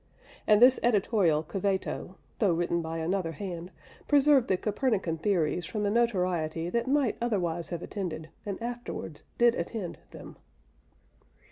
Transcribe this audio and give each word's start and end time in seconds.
And 0.47 0.59
this 0.63 0.79
editorial 0.81 1.43
caveto, 1.43 2.15
though 2.39 2.53
written 2.53 2.81
by 2.81 2.97
another 2.97 3.33
hand, 3.33 3.69
preserved 4.07 4.47
the 4.47 4.57
Copernican 4.57 5.19
theories 5.19 5.63
from 5.67 5.83
the 5.83 5.91
notoriety 5.91 6.71
that 6.71 6.87
might 6.87 7.17
otherwise 7.21 7.69
have 7.69 7.83
attended, 7.83 8.29
and 8.43 8.59
afterwards 8.63 9.23
did 9.37 9.53
attend, 9.53 9.99
them. 10.09 10.37